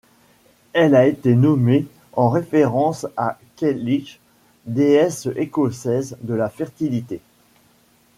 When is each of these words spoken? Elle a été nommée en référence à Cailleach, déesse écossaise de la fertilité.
Elle 0.73 0.95
a 0.95 1.05
été 1.05 1.35
nommée 1.35 1.85
en 2.13 2.31
référence 2.31 3.05
à 3.17 3.37
Cailleach, 3.55 4.19
déesse 4.65 5.27
écossaise 5.35 6.17
de 6.23 6.33
la 6.33 6.49
fertilité. 6.49 7.21